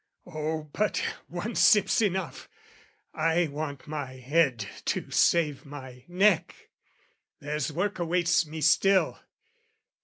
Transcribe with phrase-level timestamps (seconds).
[0.25, 0.97] Oh, but
[1.27, 2.49] one sip's enough!
[3.13, 6.71] I want my head To save my neck,
[7.39, 9.19] there's work awaits me still.